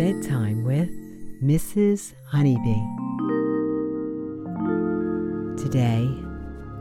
[0.00, 0.88] Bedtime with
[1.44, 2.14] Mrs.
[2.24, 2.86] Honeybee.
[5.62, 6.08] Today,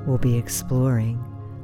[0.05, 1.21] we'll be exploring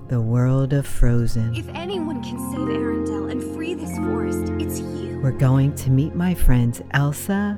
[0.10, 1.56] the world of Frozen.
[1.56, 5.18] If anyone can save Arendelle and free this forest, it's you.
[5.24, 7.58] We're going to meet my friends Elsa,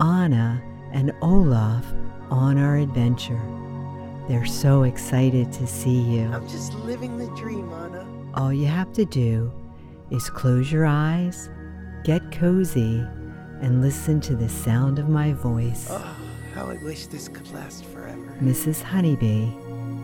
[0.00, 0.60] Anna,
[0.92, 1.86] and Olaf
[2.32, 3.40] on our adventure.
[4.26, 6.24] They're so excited to see you.
[6.32, 8.04] I'm just living the dream, Anna.
[8.34, 9.52] All you have to do
[10.10, 11.48] is close your eyes,
[12.02, 13.06] get cozy,
[13.60, 15.86] and listen to the sound of my voice.
[15.90, 16.16] Oh,
[16.54, 18.36] how I wish this could last forever.
[18.40, 18.82] Mrs.
[18.82, 19.50] Honeybee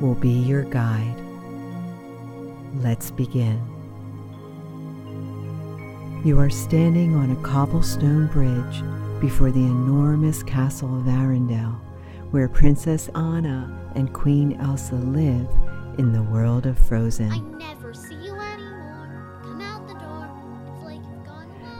[0.01, 1.17] will be your guide.
[2.77, 3.61] Let's begin.
[6.25, 8.83] You are standing on a cobblestone bridge
[9.21, 11.79] before the enormous castle of Arendelle,
[12.31, 15.49] where Princess Anna and Queen Elsa live
[15.99, 17.61] in the world of I Frozen.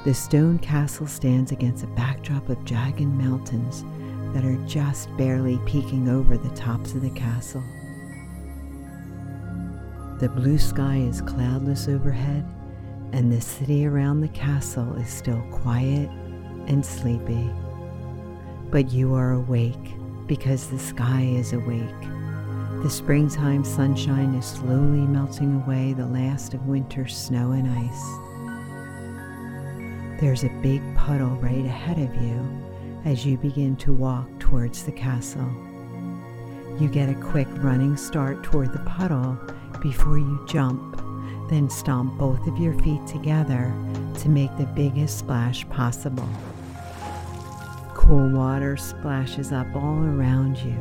[0.07, 3.85] The stone castle stands against a backdrop of jagged mountains
[4.33, 7.65] that are just barely peeking over the tops of the castle.
[10.21, 12.47] The blue sky is cloudless overhead,
[13.11, 16.09] and the city around the castle is still quiet
[16.69, 17.51] and sleepy.
[18.71, 19.97] But you are awake
[20.29, 22.01] because the sky is awake.
[22.85, 28.26] The springtime sunshine is slowly melting away the last of winter's snow and ice.
[30.19, 32.41] There's a big puddle right ahead of you
[33.05, 35.47] as you begin to walk towards the castle.
[36.81, 39.39] You get a quick running start toward the puddle
[39.83, 40.97] before you jump,
[41.51, 43.75] then stomp both of your feet together
[44.21, 46.29] to make the biggest splash possible.
[47.93, 50.77] Cool water splashes up all around you.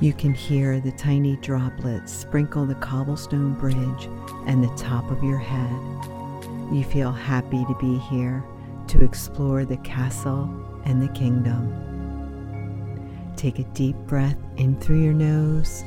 [0.00, 4.08] You can hear the tiny droplets sprinkle the cobblestone bridge
[4.46, 6.17] and the top of your head.
[6.70, 8.44] You feel happy to be here
[8.88, 10.50] to explore the castle
[10.84, 11.72] and the kingdom.
[13.36, 15.82] Take a deep breath in through your nose.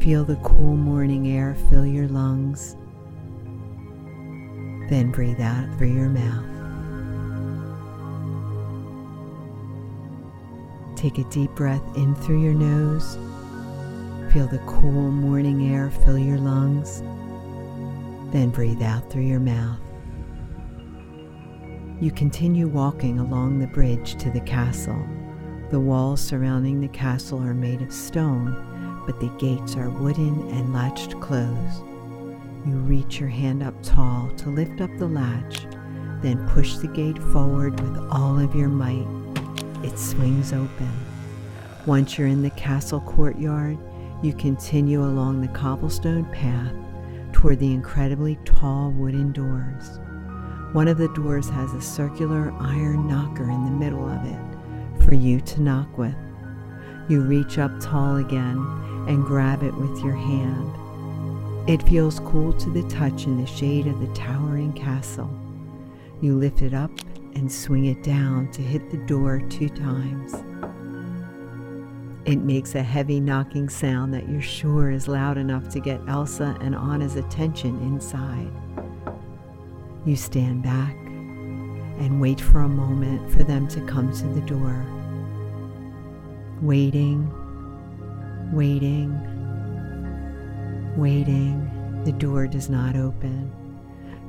[0.00, 2.74] Feel the cool morning air fill your lungs.
[4.88, 6.46] Then breathe out through your mouth.
[10.96, 13.18] Take a deep breath in through your nose.
[14.32, 17.02] Feel the cool morning air fill your lungs.
[18.30, 19.80] Then breathe out through your mouth.
[22.00, 25.04] You continue walking along the bridge to the castle.
[25.70, 30.72] The walls surrounding the castle are made of stone, but the gates are wooden and
[30.72, 31.82] latched closed.
[32.66, 35.66] You reach your hand up tall to lift up the latch,
[36.22, 39.06] then push the gate forward with all of your might.
[39.84, 40.92] It swings open.
[41.86, 43.78] Once you're in the castle courtyard,
[44.22, 46.72] you continue along the cobblestone path
[47.32, 49.98] toward the incredibly tall wooden doors.
[50.72, 55.14] One of the doors has a circular iron knocker in the middle of it for
[55.14, 56.14] you to knock with.
[57.08, 58.58] You reach up tall again
[59.08, 61.68] and grab it with your hand.
[61.68, 65.30] It feels cool to the touch in the shade of the towering castle.
[66.20, 66.90] You lift it up
[67.34, 70.34] and swing it down to hit the door two times.
[72.26, 76.56] It makes a heavy knocking sound that you're sure is loud enough to get Elsa
[76.60, 78.50] and Anna's attention inside.
[80.04, 80.94] You stand back
[81.98, 84.84] and wait for a moment for them to come to the door.
[86.60, 87.30] Waiting,
[88.52, 89.18] waiting,
[90.96, 92.02] waiting.
[92.04, 93.50] The door does not open.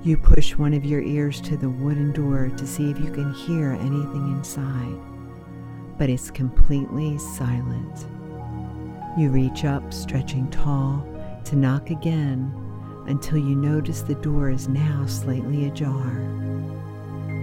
[0.04, 3.34] You push one of your ears to the wooden door to see if you can
[3.34, 4.98] hear anything inside,
[5.98, 8.08] but it's completely silent.
[9.18, 11.06] You reach up, stretching tall,
[11.46, 12.54] to knock again
[13.08, 16.22] until you notice the door is now slightly ajar.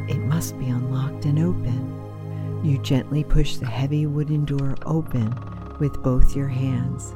[0.08, 2.62] It must be unlocked and open.
[2.64, 5.34] You gently push the heavy wooden door open
[5.78, 7.14] with both your hands.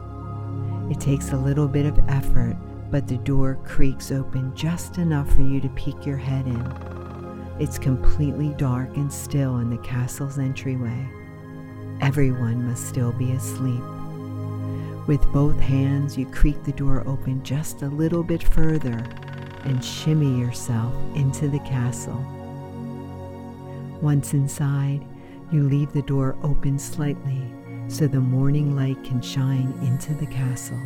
[0.91, 2.57] It takes a little bit of effort,
[2.91, 7.57] but the door creaks open just enough for you to peek your head in.
[7.59, 11.09] It's completely dark and still in the castle's entryway.
[12.03, 13.83] Everyone must still be asleep.
[15.07, 19.05] With both hands, you creak the door open just a little bit further
[19.65, 22.21] and shimmy yourself into the castle.
[24.01, 25.07] Once inside,
[25.53, 27.41] you leave the door open slightly
[27.87, 30.83] so the morning light can shine into the castle.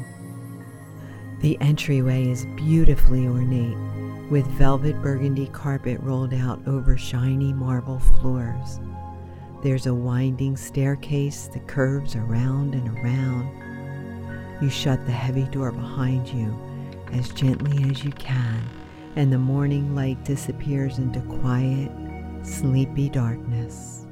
[1.41, 3.79] The entryway is beautifully ornate,
[4.31, 8.81] with velvet burgundy carpet rolled out over shiny marble floors.
[9.67, 14.63] There's a winding staircase that curves around and around.
[14.63, 16.57] You shut the heavy door behind you
[17.11, 18.63] as gently as you can,
[19.17, 21.91] and the morning light disappears into quiet,
[22.45, 24.07] sleepy darkness.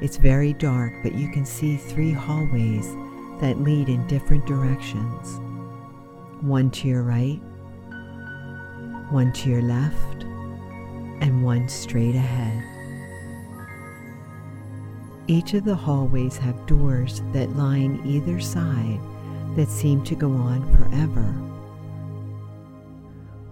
[0.00, 2.92] It's very dark, but you can see three hallways
[3.40, 5.38] that lead in different directions
[6.40, 7.40] one to your right,
[9.12, 10.24] one to your left,
[11.22, 12.79] and one straight ahead.
[15.30, 18.98] Each of the hallways have doors that line either side
[19.54, 21.22] that seem to go on forever.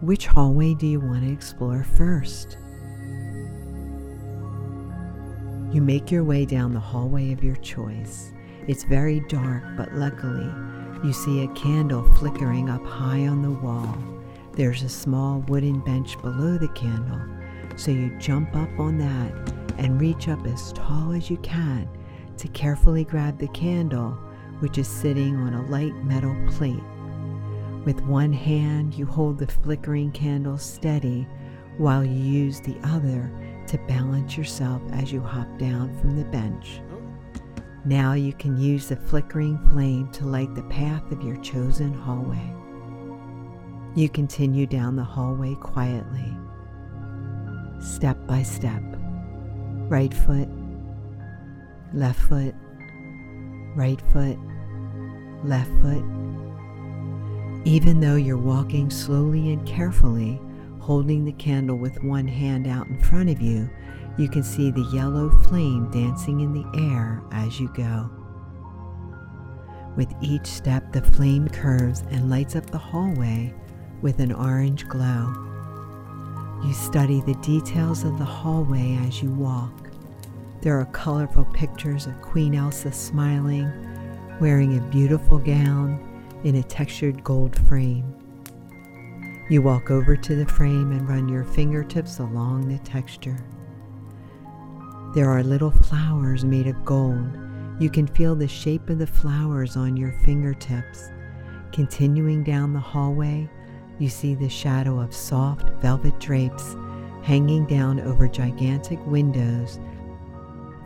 [0.00, 2.58] Which hallway do you want to explore first?
[5.72, 8.32] You make your way down the hallway of your choice.
[8.66, 10.50] It's very dark, but luckily,
[11.04, 13.96] you see a candle flickering up high on the wall.
[14.54, 17.20] There's a small wooden bench below the candle,
[17.76, 21.88] so you jump up on that and reach up as tall as you can
[22.36, 24.10] to carefully grab the candle,
[24.60, 26.82] which is sitting on a light metal plate.
[27.84, 31.26] With one hand, you hold the flickering candle steady
[31.78, 33.30] while you use the other
[33.68, 36.80] to balance yourself as you hop down from the bench.
[37.84, 42.54] Now you can use the flickering flame to light the path of your chosen hallway.
[43.94, 46.36] You continue down the hallway quietly,
[47.80, 48.87] step by step.
[49.88, 50.48] Right foot,
[51.94, 52.54] left foot,
[53.74, 54.38] right foot,
[55.44, 56.04] left foot.
[57.64, 60.38] Even though you're walking slowly and carefully,
[60.78, 63.70] holding the candle with one hand out in front of you,
[64.18, 68.10] you can see the yellow flame dancing in the air as you go.
[69.96, 73.54] With each step, the flame curves and lights up the hallway
[74.02, 75.32] with an orange glow.
[76.64, 79.90] You study the details of the hallway as you walk.
[80.60, 83.70] There are colorful pictures of Queen Elsa smiling,
[84.40, 86.04] wearing a beautiful gown
[86.42, 88.12] in a textured gold frame.
[89.48, 93.38] You walk over to the frame and run your fingertips along the texture.
[95.14, 97.38] There are little flowers made of gold.
[97.78, 101.10] You can feel the shape of the flowers on your fingertips.
[101.72, 103.48] Continuing down the hallway,
[103.98, 106.76] you see the shadow of soft velvet drapes
[107.22, 109.80] hanging down over gigantic windows.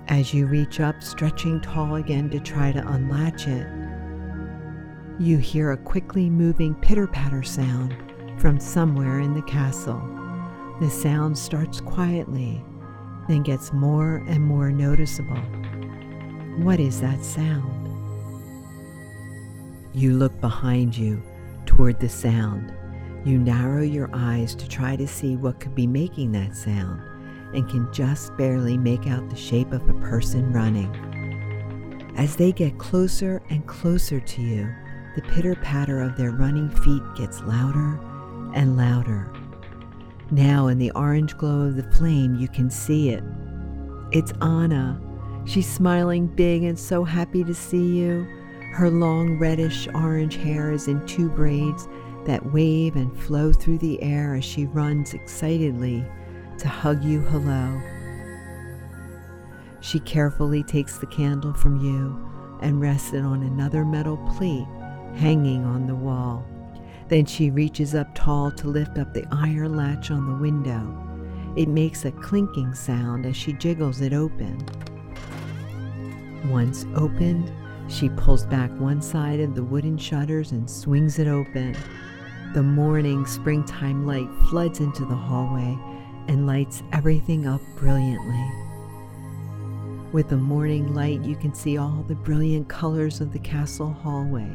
[0.08, 3.66] As you reach up, stretching tall again to try to unlatch it,
[5.20, 7.94] you hear a quickly moving pitter patter sound
[8.38, 10.02] from somewhere in the castle.
[10.80, 12.64] The sound starts quietly
[13.28, 15.40] then gets more and more noticeable.
[16.56, 17.88] What is that sound?
[19.94, 21.22] You look behind you
[21.66, 22.74] toward the sound.
[23.24, 27.00] You narrow your eyes to try to see what could be making that sound
[27.54, 30.90] and can just barely make out the shape of a person running.
[32.16, 34.74] As they get closer and closer to you,
[35.14, 38.00] the pitter patter of their running feet gets louder
[38.54, 39.32] and louder.
[40.32, 43.22] Now, in the orange glow of the flame, you can see it.
[44.10, 45.00] It's Anna.
[45.44, 48.26] She's smiling big and so happy to see you.
[48.72, 51.86] Her long reddish orange hair is in two braids
[52.26, 56.04] that wave and flow through the air as she runs excitedly
[56.58, 57.80] to hug you hello.
[59.80, 62.28] She carefully takes the candle from you
[62.60, 64.66] and rests it on another metal plate
[65.16, 66.46] hanging on the wall.
[67.08, 70.98] Then she reaches up tall to lift up the iron latch on the window.
[71.56, 74.64] It makes a clinking sound as she jiggles it open.
[76.46, 77.52] Once opened,
[77.88, 81.76] she pulls back one side of the wooden shutters and swings it open.
[82.54, 85.78] The morning springtime light floods into the hallway
[86.28, 88.46] and lights everything up brilliantly.
[90.12, 94.50] With the morning light, you can see all the brilliant colors of the castle hallway.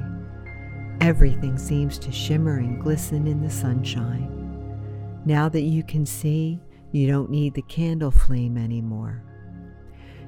[1.02, 4.30] Everything seems to shimmer and glisten in the sunshine.
[5.26, 6.60] Now that you can see,
[6.92, 9.24] you don't need the candle flame anymore.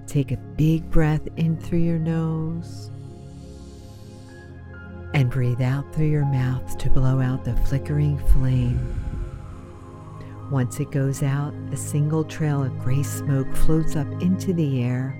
[0.07, 2.89] Take a big breath in through your nose
[5.13, 8.79] and breathe out through your mouth to blow out the flickering flame.
[10.51, 15.15] Once it goes out, a single trail of gray smoke floats up into the air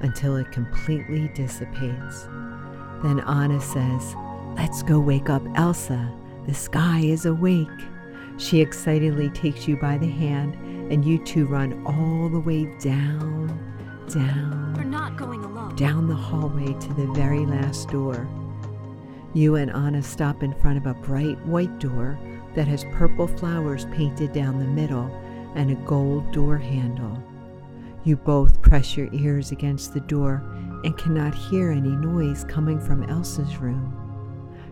[0.00, 2.24] until it completely dissipates.
[3.02, 4.14] Then Anna says,
[4.56, 6.14] Let's go wake up Elsa.
[6.46, 7.68] The sky is awake.
[8.38, 10.54] She excitedly takes you by the hand,
[10.92, 13.48] and you two run all the way down,
[14.12, 14.74] down.
[14.76, 15.74] We're not going alone.
[15.76, 18.28] Down the hallway to the very last door.
[19.36, 22.18] You and Anna stop in front of a bright white door
[22.54, 25.10] that has purple flowers painted down the middle
[25.54, 27.22] and a gold door handle.
[28.02, 30.42] You both press your ears against the door
[30.84, 33.94] and cannot hear any noise coming from Elsa's room.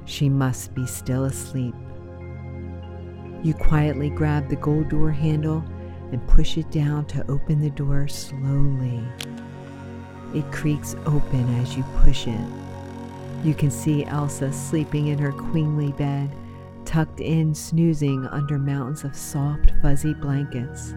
[0.06, 1.74] She must be still asleep.
[3.42, 5.62] You quietly grab the gold door handle
[6.10, 9.02] and push it down to open the door slowly.
[10.34, 12.63] It creaks open as you push it.
[13.44, 16.34] You can see Elsa sleeping in her queenly bed,
[16.86, 20.94] tucked in, snoozing under mountains of soft, fuzzy blankets.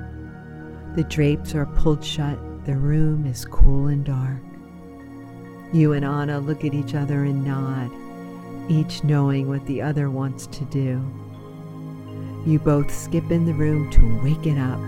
[0.96, 4.42] The drapes are pulled shut, the room is cool and dark.
[5.74, 7.92] You and Anna look at each other and nod,
[8.72, 11.04] each knowing what the other wants to do.
[12.46, 14.80] You both skip in the room to wake it up,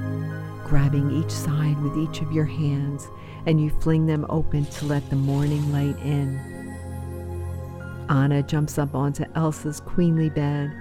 [0.65, 3.09] grabbing each side with each of your hands,
[3.45, 6.58] and you fling them open to let the morning light in.
[8.09, 10.73] Anna jumps up onto Elsa's queenly bed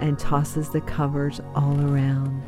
[0.00, 2.42] and tosses the covers all around.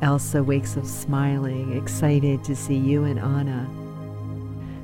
[0.00, 3.68] Elsa wakes up smiling, excited to see you and Anna.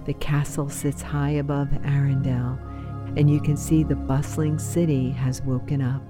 [0.07, 2.59] The castle sits high above Arendelle,
[3.17, 6.03] and you can see the bustling city has woken up.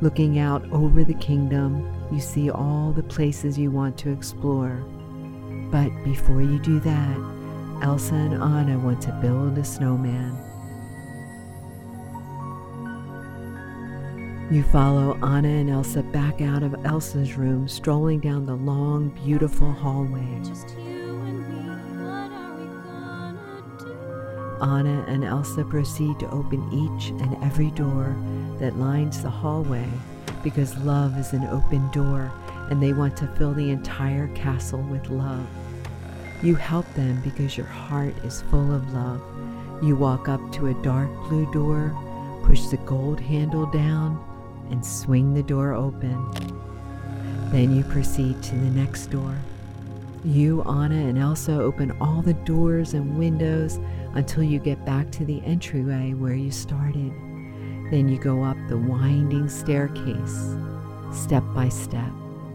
[0.00, 4.84] Looking out over the kingdom, you see all the places you want to explore.
[5.72, 7.33] But before you do that,
[7.84, 10.34] Elsa and Anna want to build a snowman.
[14.50, 19.70] You follow Anna and Elsa back out of Elsa's room, strolling down the long, beautiful
[19.70, 20.26] hallway.
[20.42, 24.64] Just and me, what are we gonna do?
[24.64, 28.16] Anna and Elsa proceed to open each and every door
[28.60, 29.86] that lines the hallway
[30.42, 32.32] because love is an open door
[32.70, 35.46] and they want to fill the entire castle with love.
[36.44, 39.22] You help them because your heart is full of love.
[39.82, 41.90] You walk up to a dark blue door,
[42.44, 44.22] push the gold handle down,
[44.70, 46.22] and swing the door open.
[47.50, 49.34] Then you proceed to the next door.
[50.22, 53.78] You, Anna, and Elsa open all the doors and windows
[54.12, 57.10] until you get back to the entryway where you started.
[57.90, 60.56] Then you go up the winding staircase,
[61.10, 62.10] step by step.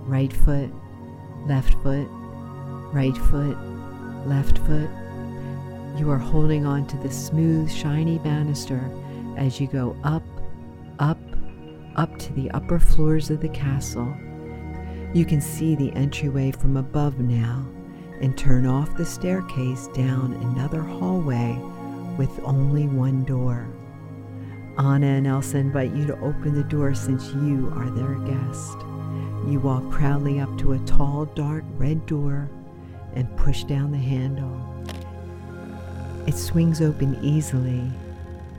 [0.05, 0.69] Right foot,
[1.48, 2.08] left foot,
[2.93, 3.58] right foot,
[4.25, 4.89] left foot.
[5.97, 8.89] You are holding on to the smooth, shiny banister
[9.38, 10.23] as you go up,
[10.99, 11.19] up,
[11.95, 14.13] up to the upper floors of the castle.
[15.13, 17.65] You can see the entryway from above now
[18.21, 21.57] and turn off the staircase down another hallway
[22.17, 23.67] with only one door.
[24.77, 28.77] Anna and Elsa invite you to open the door since you are their guest.
[29.47, 32.49] You walk proudly up to a tall, dark red door
[33.19, 34.57] and push down the handle.
[36.25, 37.83] It swings open easily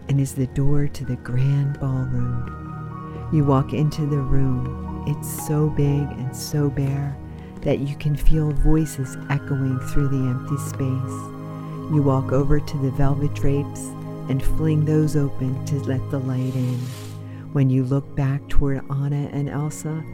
[0.08, 3.28] and is the door to the grand ballroom.
[3.32, 5.04] You walk into the room.
[5.06, 7.16] It's so big and so bare
[7.62, 11.40] that you can feel voices echoing through the empty space.
[11.94, 13.80] You walk over to the velvet drapes
[14.28, 16.78] and fling those open to let the light in.
[17.52, 20.04] When you look back toward Anna and Elsa,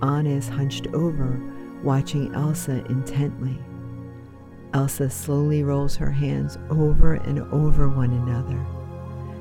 [0.00, 1.40] Anna is hunched over,
[1.82, 3.58] watching Elsa intently.
[4.74, 8.64] Elsa slowly rolls her hands over and over one another.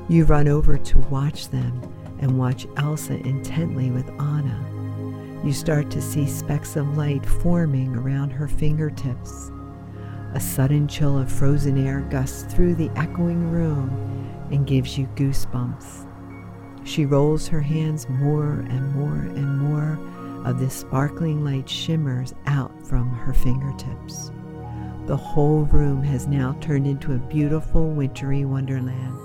[0.08, 1.82] You run over to watch them
[2.20, 5.42] and watch Elsa intently with Anna.
[5.44, 9.52] You start to see specks of light forming around her fingertips.
[10.34, 13.90] A sudden chill of frozen air gusts through the echoing room
[14.52, 16.08] and gives you goosebumps.
[16.86, 20.00] She rolls her hands more and more and more
[20.46, 24.32] of this sparkling light shimmers out from her fingertips.
[25.08, 29.22] The whole room has now turned into a beautiful wintry wonderland.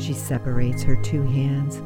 [0.00, 1.76] She separates her two hands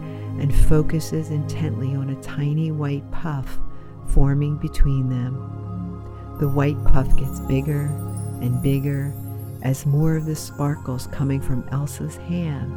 [0.41, 3.59] and focuses intently on a tiny white puff
[4.07, 5.35] forming between them.
[6.39, 7.87] The white puff gets bigger
[8.41, 9.13] and bigger
[9.63, 12.73] as more of the sparkles coming from Elsa's hand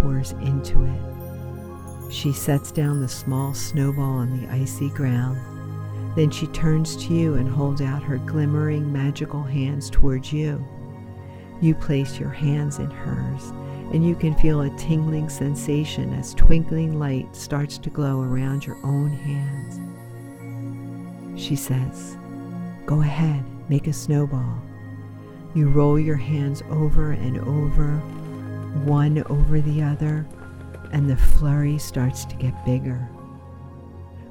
[0.00, 2.12] pours into it.
[2.12, 5.55] She sets down the small snowball on the icy ground.
[6.16, 10.66] Then she turns to you and holds out her glimmering magical hands towards you.
[11.60, 13.50] You place your hands in hers,
[13.92, 18.78] and you can feel a tingling sensation as twinkling light starts to glow around your
[18.82, 19.78] own hands.
[21.40, 22.16] She says,
[22.86, 24.62] Go ahead, make a snowball.
[25.54, 27.98] You roll your hands over and over,
[28.84, 30.26] one over the other,
[30.92, 33.06] and the flurry starts to get bigger.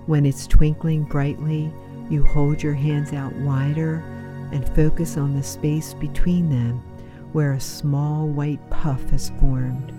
[0.06, 1.74] When it's twinkling brightly,
[2.10, 4.04] you hold your hands out wider
[4.52, 6.84] and focus on the space between them
[7.32, 9.92] where a small white puff has formed.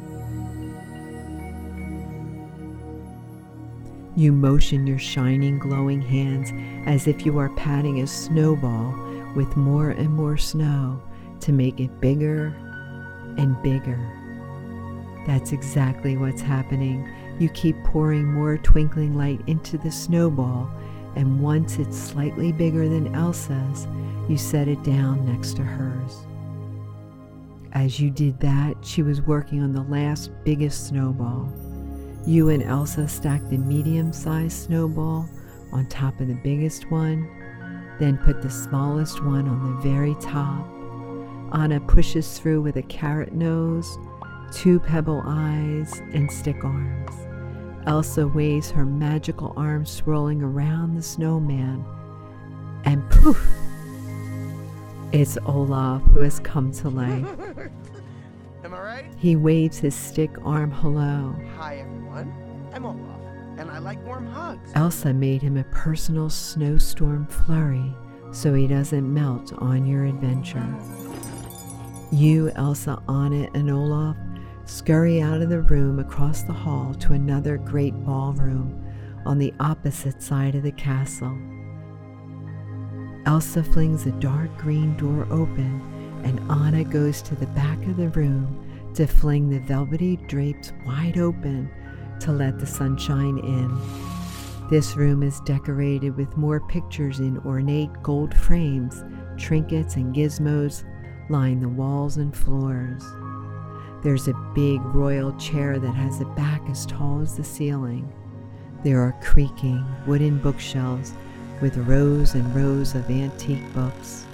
[4.14, 6.50] You motion your shining, glowing hands
[6.86, 8.94] as if you are patting a snowball
[9.34, 11.02] with more and more snow
[11.40, 12.46] to make it bigger
[13.36, 13.98] and bigger.
[15.26, 17.12] That's exactly what's happening.
[17.38, 20.70] You keep pouring more twinkling light into the snowball,
[21.16, 23.86] and once it's slightly bigger than Elsa's,
[24.28, 26.26] you set it down next to hers.
[27.72, 31.52] As you did that, she was working on the last biggest snowball.
[32.26, 35.28] You and Elsa stacked the medium sized snowball
[35.72, 37.28] on top of the biggest one,
[38.00, 40.66] then put the smallest one on the very top.
[41.52, 43.98] Anna pushes through with a carrot nose,
[44.52, 47.25] two pebble eyes, and stick arms.
[47.86, 51.84] Elsa waves her magical arms swirling around the snowman,
[52.84, 53.48] and poof!
[55.12, 57.24] It's Olaf who has come to life.
[58.64, 59.04] Am I right?
[59.16, 61.34] He waves his stick arm hello.
[61.58, 62.34] Hi, everyone.
[62.72, 63.20] I'm Olaf,
[63.56, 64.72] and I like warm hugs.
[64.74, 67.94] Elsa made him a personal snowstorm flurry
[68.32, 70.66] so he doesn't melt on your adventure.
[72.10, 74.16] You, Elsa, Anna, and Olaf
[74.66, 78.82] scurry out of the room across the hall to another great ballroom
[79.24, 81.36] on the opposite side of the castle.
[83.26, 85.80] Elsa flings the dark green door open,
[86.24, 91.18] and Anna goes to the back of the room to fling the velvety drapes wide
[91.18, 91.70] open
[92.20, 94.68] to let the sunshine in.
[94.68, 99.04] This room is decorated with more pictures in ornate gold frames,
[99.36, 100.84] trinkets, and gizmos
[101.28, 103.04] line the walls and floors.
[104.06, 108.08] There's a big royal chair that has a back as tall as the ceiling.
[108.84, 111.12] There are creaking wooden bookshelves
[111.60, 114.24] with rows and rows of antique books.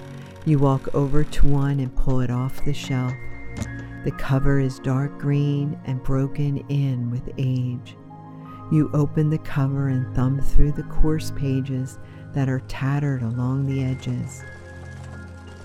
[0.45, 3.13] You walk over to one and pull it off the shelf.
[4.03, 7.97] The cover is dark green and broken in with age.
[8.71, 11.97] You open the cover and thumb through the coarse pages
[12.35, 14.43] that are tattered along the edges.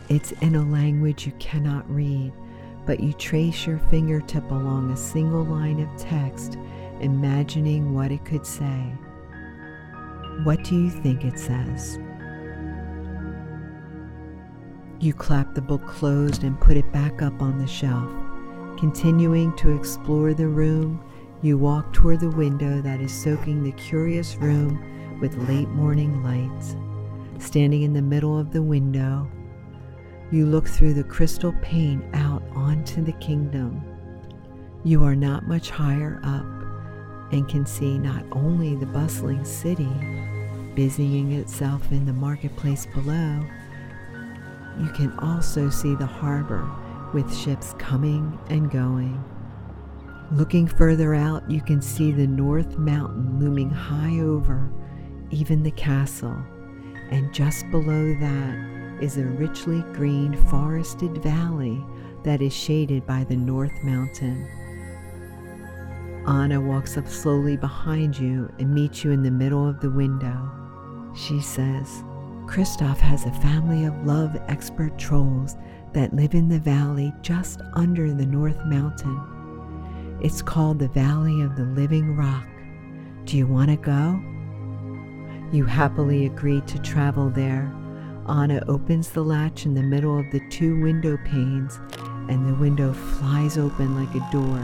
[0.08, 2.32] It's in a language you cannot read,
[2.88, 6.56] but you trace your fingertip along a single line of text,
[7.00, 8.94] imagining what it could say.
[10.42, 11.98] What do you think it says?
[15.00, 18.10] You clap the book closed and put it back up on the shelf.
[18.78, 21.04] Continuing to explore the room,
[21.42, 26.74] you walk toward the window that is soaking the curious room with late morning lights.
[27.38, 29.30] Standing in the middle of the window,
[30.30, 33.82] you look through the crystal pane out onto the kingdom.
[34.84, 36.46] You are not much higher up
[37.32, 39.90] and can see not only the bustling city
[40.74, 43.42] busying itself in the marketplace below,
[44.78, 46.70] you can also see the harbor
[47.12, 49.22] with ships coming and going.
[50.30, 54.70] Looking further out, you can see the North Mountain looming high over
[55.30, 56.36] even the castle,
[57.10, 61.84] and just below that is a richly green forested valley
[62.24, 64.46] that is shaded by the North Mountain.
[66.26, 70.50] Anna walks up slowly behind you and meets you in the middle of the window.
[71.14, 72.02] She says,
[72.46, 75.56] Kristoff has a family of love expert trolls
[75.92, 80.18] that live in the valley just under the North Mountain.
[80.20, 82.46] It's called the Valley of the Living Rock.
[83.24, 84.20] Do you want to go?
[85.50, 87.72] You happily agree to travel there.
[88.28, 91.80] Anna opens the latch in the middle of the two window panes,
[92.28, 94.62] and the window flies open like a door.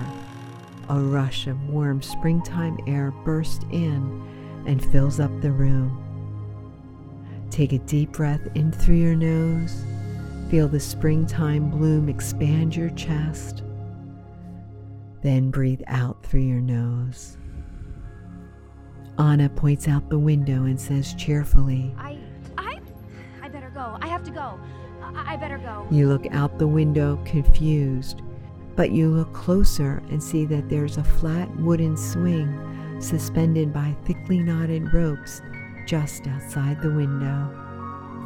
[0.90, 4.22] A rush of warm springtime air bursts in
[4.66, 6.00] and fills up the room.
[7.50, 9.84] Take a deep breath in through your nose.
[10.50, 13.62] Feel the springtime bloom expand your chest.
[15.22, 17.38] Then breathe out through your nose.
[19.18, 21.94] Anna points out the window and says cheerfully,
[24.24, 24.58] to go.
[25.02, 25.86] I, I better go.
[25.90, 28.22] You look out the window confused,
[28.76, 34.38] but you look closer and see that there's a flat wooden swing suspended by thickly
[34.38, 35.42] knotted ropes
[35.86, 37.60] just outside the window.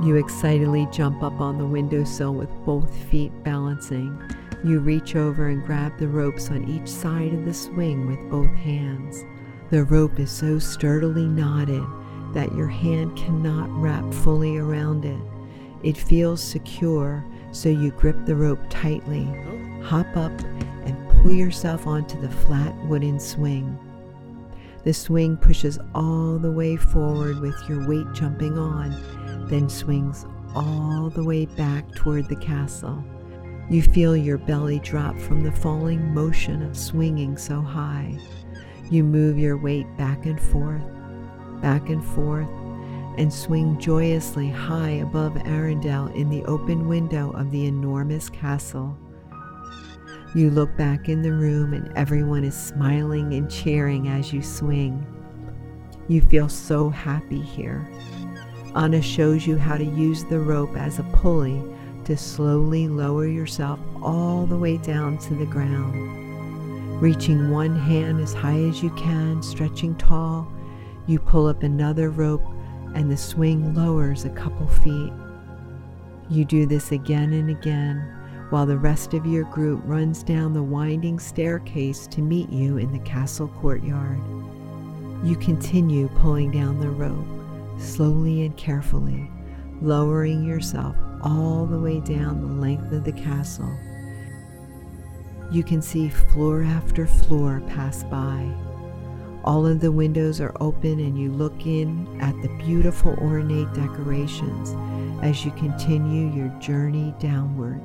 [0.03, 4.17] You excitedly jump up on the windowsill with both feet balancing.
[4.65, 8.55] You reach over and grab the ropes on each side of the swing with both
[8.59, 9.25] hands.
[9.71, 11.83] The rope is so sturdily knotted
[12.33, 15.21] that your hand cannot wrap fully around it.
[15.83, 19.25] It feels secure, so you grip the rope tightly,
[19.83, 20.33] hop up,
[20.85, 23.79] and pull yourself onto the flat wooden swing.
[24.85, 31.11] The swing pushes all the way forward with your weight jumping on, then swings all
[31.11, 33.05] the way back toward the castle.
[33.71, 38.19] You feel your belly drop from the falling motion of swinging so high.
[38.91, 40.83] You move your weight back and forth,
[41.61, 42.49] back and forth,
[43.19, 48.97] and swing joyously high above Arendelle in the open window of the enormous castle.
[50.35, 55.05] You look back in the room and everyone is smiling and cheering as you swing.
[56.07, 57.91] You feel so happy here.
[58.77, 61.63] Anna shows you how to use the rope as a pulley
[62.05, 67.03] to slowly lower yourself all the way down to the ground.
[67.03, 70.53] Reaching one hand as high as you can, stretching tall,
[71.07, 72.45] you pull up another rope
[72.95, 75.13] and the swing lowers a couple feet.
[76.31, 78.15] You do this again and again
[78.51, 82.93] while the rest of your group runs down the winding staircase to meet you in
[82.93, 84.21] the castle courtyard.
[85.23, 87.27] You continue pulling down the rope,
[87.79, 89.31] slowly and carefully,
[89.83, 93.71] lowering yourself all the way down the length of the castle.
[95.51, 98.49] You can see floor after floor pass by.
[99.49, 104.77] All of the windows are open, and you look in at the beautiful ornate decorations
[105.23, 107.81] as you continue your journey downward.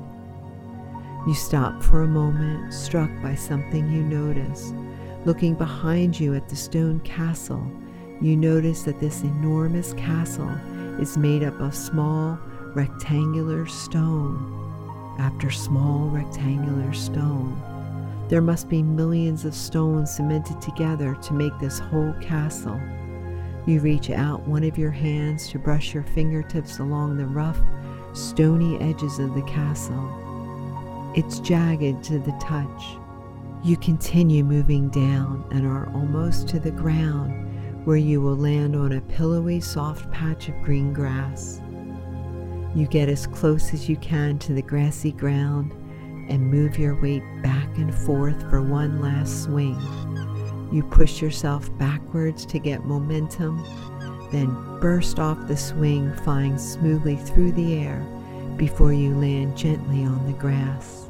[1.26, 4.74] You stop for a moment, struck by something you notice.
[5.24, 7.66] Looking behind you at the stone castle,
[8.20, 10.50] you notice that this enormous castle
[11.00, 12.38] is made up of small
[12.74, 17.58] rectangular stone after small rectangular stone.
[18.34, 22.80] There must be millions of stones cemented together to make this whole castle.
[23.64, 27.60] You reach out one of your hands to brush your fingertips along the rough,
[28.12, 31.12] stony edges of the castle.
[31.14, 32.98] It's jagged to the touch.
[33.62, 38.94] You continue moving down and are almost to the ground where you will land on
[38.94, 41.60] a pillowy, soft patch of green grass.
[42.74, 45.72] You get as close as you can to the grassy ground
[46.28, 49.78] and move your weight back and forth for one last swing.
[50.72, 53.62] You push yourself backwards to get momentum,
[54.32, 54.48] then
[54.80, 58.04] burst off the swing, flying smoothly through the air
[58.56, 61.06] before you land gently on the grass.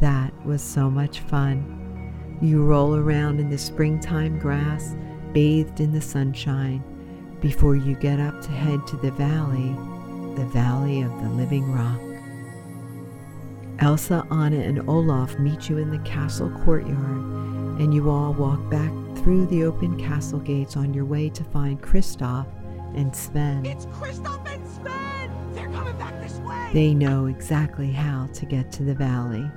[0.00, 2.38] That was so much fun.
[2.40, 4.94] You roll around in the springtime grass,
[5.32, 6.82] bathed in the sunshine,
[7.40, 9.74] before you get up to head to the valley,
[10.36, 12.11] the Valley of the Living Rock.
[13.82, 17.00] Elsa, Anna, and Olaf meet you in the castle courtyard,
[17.80, 21.82] and you all walk back through the open castle gates on your way to find
[21.82, 22.46] Kristoff
[22.94, 23.66] and Sven.
[23.66, 25.52] It's Kristoff and Sven!
[25.52, 26.70] They're coming back this way!
[26.72, 29.50] They know exactly how to get to the valley.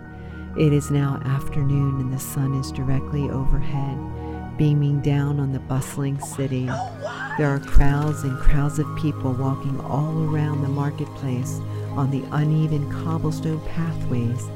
[0.58, 6.20] It is now afternoon and the sun is directly overhead, beaming down on the bustling
[6.20, 6.66] city.
[6.68, 11.62] Oh, there are crowds and crowds of people walking all around the marketplace
[11.96, 14.48] on the uneven cobblestone pathways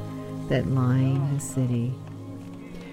[0.48, 1.94] that line the city.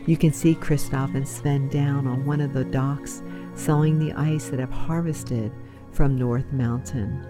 [0.06, 3.22] You can see Kristoff and Sven down on one of the docks
[3.56, 5.52] selling the ice that have harvested
[5.92, 7.26] from North Mountain.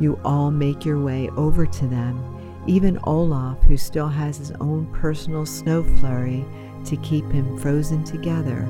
[0.00, 2.32] You all make your way over to them
[2.66, 6.44] even Olaf, who still has his own personal snow flurry
[6.84, 8.60] to keep him frozen together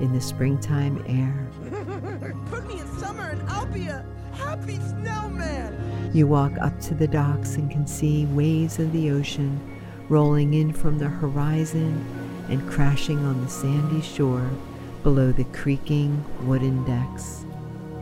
[0.00, 1.41] in the springtime air.
[6.12, 9.58] You walk up to the docks and can see waves of the ocean
[10.10, 12.04] rolling in from the horizon
[12.50, 14.50] and crashing on the sandy shore
[15.02, 17.46] below the creaking wooden decks.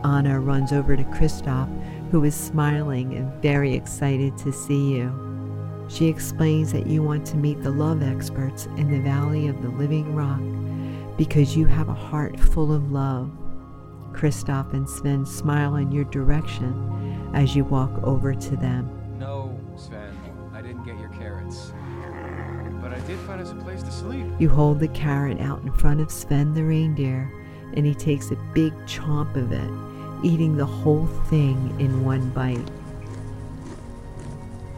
[0.03, 1.69] Anna runs over to Kristoff,
[2.11, 5.85] who is smiling and very excited to see you.
[5.87, 9.69] She explains that you want to meet the love experts in the Valley of the
[9.69, 10.41] Living Rock
[11.17, 13.31] because you have a heart full of love.
[14.11, 18.89] Kristoff and Sven smile in your direction as you walk over to them.
[19.19, 20.17] No, Sven,
[20.53, 21.71] I didn't get your carrots.
[22.81, 24.25] But I did find us a place to sleep.
[24.39, 27.31] You hold the carrot out in front of Sven the reindeer,
[27.73, 32.69] and he takes a big chomp of it, eating the whole thing in one bite.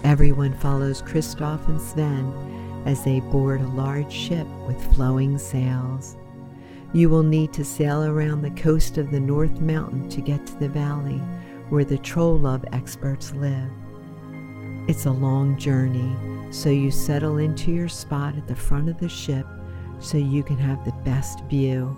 [0.03, 6.17] Everyone follows Kristoff and Sven as they board a large ship with flowing sails.
[6.91, 10.59] You will need to sail around the coast of the North Mountain to get to
[10.59, 11.21] the valley
[11.73, 13.67] where the troll love experts live.
[14.87, 16.15] It's a long journey,
[16.51, 19.47] so you settle into your spot at the front of the ship
[19.97, 21.97] so you can have the best view.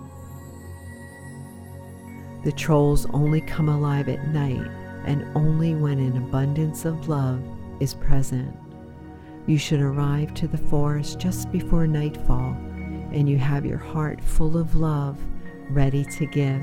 [2.42, 4.66] The trolls only come alive at night
[5.04, 7.42] and only when an abundance of love
[7.78, 8.56] is present.
[9.46, 12.56] You should arrive to the forest just before nightfall,
[13.12, 15.18] and you have your heart full of love
[15.68, 16.62] ready to give.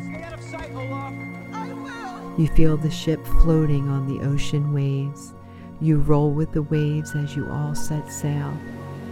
[2.36, 5.34] You feel the ship floating on the ocean waves.
[5.80, 8.58] You roll with the waves as you all set sail.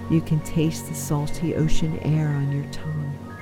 [0.09, 3.37] You can taste the salty ocean air on your tongue.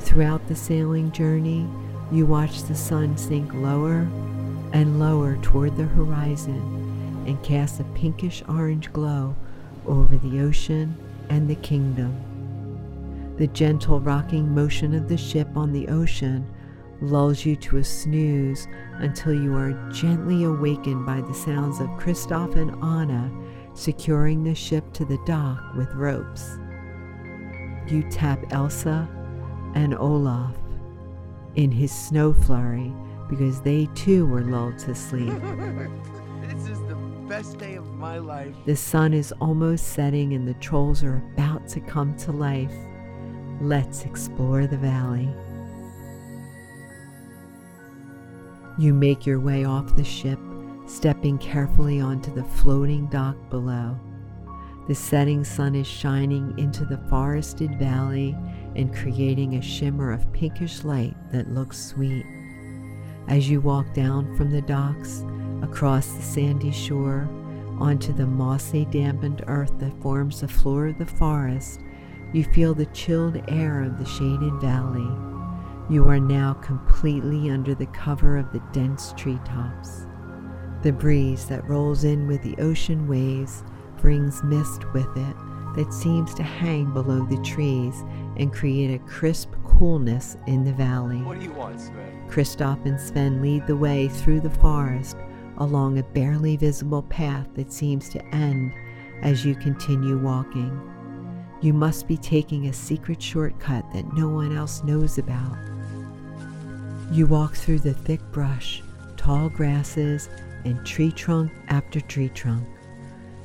[0.00, 1.68] Throughout the sailing journey,
[2.10, 4.08] you watch the sun sink lower
[4.72, 9.36] and lower toward the horizon and cast a pinkish orange glow
[9.86, 10.96] over the ocean
[11.28, 12.16] and the kingdom.
[13.36, 16.46] The gentle rocking motion of the ship on the ocean
[17.00, 22.56] lulls you to a snooze until you are gently awakened by the sounds of Kristoff
[22.56, 23.30] and Anna
[23.74, 26.58] securing the ship to the dock with ropes.
[27.86, 29.08] You tap Elsa
[29.74, 30.54] and Olaf
[31.54, 32.92] in his snow flurry
[33.28, 35.28] because they too were lulled to sleep.
[36.42, 36.96] this is the
[37.28, 38.54] best day of my life.
[38.66, 42.74] The sun is almost setting and the trolls are about to come to life.
[43.60, 45.28] Let's explore the valley.
[48.78, 50.38] You make your way off the ship,
[50.86, 53.98] stepping carefully onto the floating dock below.
[54.86, 58.36] The setting sun is shining into the forested valley
[58.76, 62.24] and creating a shimmer of pinkish light that looks sweet.
[63.26, 65.24] As you walk down from the docks,
[65.60, 67.28] across the sandy shore,
[67.80, 71.80] onto the mossy, dampened earth that forms the floor of the forest,
[72.32, 75.08] you feel the chilled air of the shaded valley.
[75.90, 80.06] You are now completely under the cover of the dense treetops.
[80.82, 83.64] The breeze that rolls in with the ocean waves
[83.96, 85.36] brings mist with it
[85.76, 88.04] that seems to hang below the trees
[88.36, 91.22] and create a crisp coolness in the valley.
[91.22, 92.28] What do you want, Sven?
[92.28, 95.16] Kristoff and Sven lead the way through the forest
[95.56, 98.74] along a barely visible path that seems to end
[99.22, 100.80] as you continue walking.
[101.62, 105.56] You must be taking a secret shortcut that no one else knows about.
[107.10, 108.82] You walk through the thick brush,
[109.16, 110.28] tall grasses,
[110.64, 112.66] and tree trunk after tree trunk.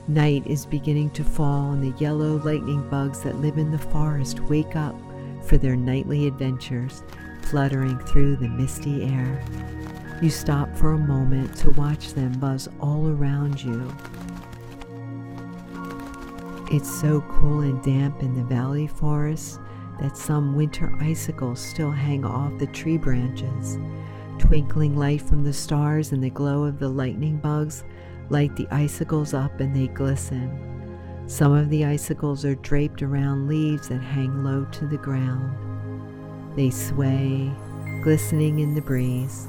[0.09, 4.41] Night is beginning to fall, and the yellow lightning bugs that live in the forest
[4.41, 4.95] wake up
[5.45, 7.03] for their nightly adventures,
[7.43, 9.41] fluttering through the misty air.
[10.21, 13.95] You stop for a moment to watch them buzz all around you.
[16.69, 19.59] It's so cool and damp in the valley forest
[19.99, 23.77] that some winter icicles still hang off the tree branches.
[24.39, 27.83] Twinkling light from the stars and the glow of the lightning bugs
[28.29, 30.59] light the icicles up and they glisten.
[31.27, 35.55] Some of the icicles are draped around leaves that hang low to the ground.
[36.55, 37.51] They sway,
[38.01, 39.47] glistening in the breeze.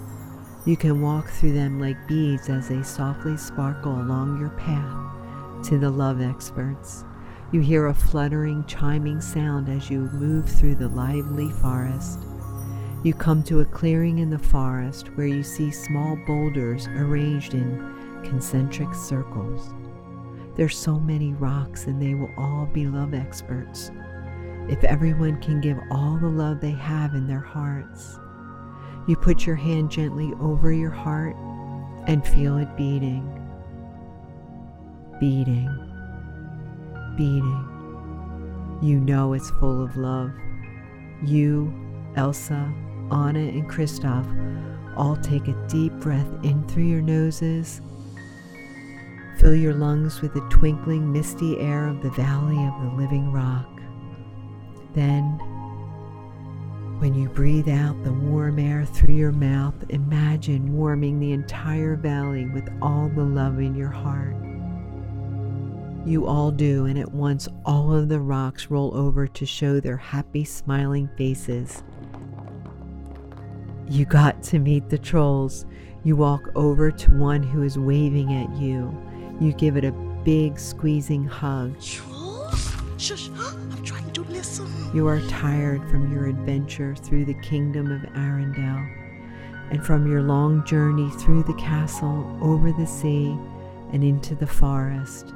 [0.64, 5.78] You can walk through them like beads as they softly sparkle along your path to
[5.78, 7.04] the love experts.
[7.52, 12.18] You hear a fluttering, chiming sound as you move through the lively forest.
[13.04, 18.22] You come to a clearing in the forest where you see small boulders arranged in
[18.24, 19.72] concentric circles.
[20.56, 23.90] There's so many rocks and they will all be love experts.
[24.68, 28.18] If everyone can give all the love they have in their hearts,
[29.06, 31.36] you put your hand gently over your heart
[32.06, 33.28] and feel it beating,
[35.20, 35.68] beating,
[37.16, 38.78] beating.
[38.82, 40.32] You know it's full of love.
[41.22, 41.72] You,
[42.16, 42.72] Elsa,
[43.10, 44.26] Anna, and Kristoff
[44.96, 47.80] all take a deep breath in through your noses.
[49.38, 53.68] Fill your lungs with the twinkling, misty air of the Valley of the Living Rock.
[54.94, 55.24] Then,
[57.00, 62.46] when you breathe out the warm air through your mouth, imagine warming the entire valley
[62.46, 64.36] with all the love in your heart.
[66.06, 69.96] You all do, and at once all of the rocks roll over to show their
[69.96, 71.82] happy, smiling faces.
[73.88, 75.64] You got to meet the trolls.
[76.04, 78.94] You walk over to one who is waving at you.
[79.40, 79.92] You give it a
[80.24, 81.80] big, squeezing hug.
[81.80, 82.70] Trolls?
[82.98, 84.66] Shush, I'm trying to listen.
[84.94, 88.90] You are tired from your adventure through the kingdom of Arendelle
[89.70, 93.36] and from your long journey through the castle, over the sea,
[93.92, 95.32] and into the forest.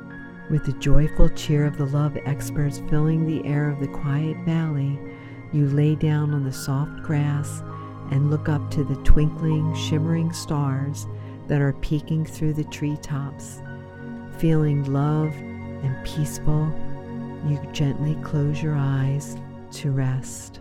[0.50, 4.98] With the joyful cheer of the love experts filling the air of the quiet valley,
[5.52, 7.62] you lay down on the soft grass
[8.10, 11.06] and look up to the twinkling, shimmering stars
[11.48, 13.60] that are peeking through the treetops.
[14.38, 16.72] Feeling loved and peaceful,
[17.46, 19.36] you gently close your eyes
[19.72, 20.60] to rest.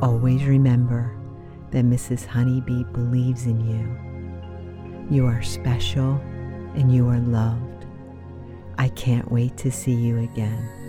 [0.00, 1.16] Always remember
[1.72, 2.26] that Mrs.
[2.26, 4.03] Honeybee believes in you.
[5.10, 6.14] You are special
[6.74, 7.84] and you are loved.
[8.78, 10.83] I can't wait to see you again.